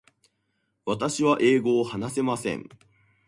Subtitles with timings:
[0.83, 2.67] 私は英語を話せません。